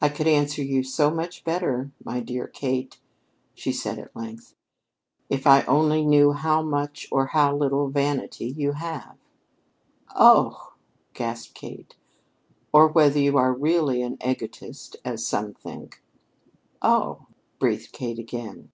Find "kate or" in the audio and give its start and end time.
11.56-12.86